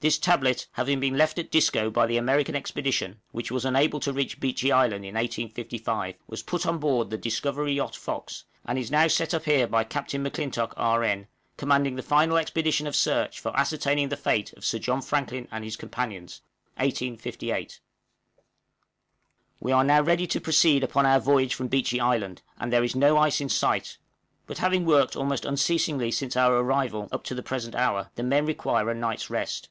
This 0.00 0.16
Tablet 0.16 0.68
having 0.74 1.00
been 1.00 1.16
left 1.18 1.40
at 1.40 1.50
Disco 1.50 1.90
by 1.90 2.06
the 2.06 2.18
American 2.18 2.54
Expedition, 2.54 3.20
which 3.32 3.50
was 3.50 3.64
unable 3.64 3.98
to 3.98 4.12
reach 4.12 4.38
Beechey 4.38 4.70
Island, 4.70 5.04
in 5.04 5.16
1855, 5.16 6.14
was 6.28 6.44
put 6.44 6.66
on 6.66 6.78
board 6.78 7.10
the 7.10 7.18
Discovery 7.18 7.72
Yacht 7.72 7.96
Fox, 7.96 8.44
and 8.64 8.78
is 8.78 8.92
now 8.92 9.08
set 9.08 9.34
up 9.34 9.42
here 9.42 9.66
by 9.66 9.82
Captain 9.82 10.22
M'Clintock, 10.22 10.72
R.N., 10.76 11.26
commanding 11.56 11.96
the 11.96 12.04
final 12.04 12.36
expedition 12.36 12.86
of 12.86 12.94
search 12.94 13.40
for 13.40 13.50
ascertaining 13.58 14.08
the 14.08 14.16
fate 14.16 14.52
of 14.52 14.64
Sir 14.64 14.78
John 14.78 15.02
Franklin 15.02 15.48
and 15.50 15.64
his 15.64 15.74
companions, 15.76 16.42
1858. 16.76 17.80
We 19.58 19.72
are 19.72 19.82
now 19.82 20.00
ready 20.00 20.28
to 20.28 20.40
proceed 20.40 20.84
upon 20.84 21.06
our 21.06 21.18
voyage 21.18 21.54
from 21.56 21.66
Beechey 21.66 21.98
Island, 21.98 22.42
and 22.60 22.72
there 22.72 22.84
is 22.84 22.94
no 22.94 23.18
ice 23.18 23.40
in 23.40 23.48
sight; 23.48 23.98
but 24.46 24.58
having 24.58 24.84
worked 24.84 25.16
almost 25.16 25.44
unceasingly 25.44 26.12
since 26.12 26.36
our 26.36 26.54
arrival 26.58 27.08
up 27.10 27.24
to 27.24 27.34
the 27.34 27.42
present 27.42 27.74
hour, 27.74 28.10
the 28.14 28.22
men 28.22 28.46
require 28.46 28.88
a 28.90 28.94
night's 28.94 29.28
rest. 29.28 29.70